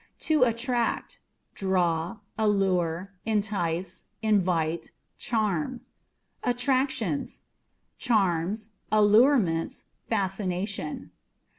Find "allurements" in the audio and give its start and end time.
8.91-9.85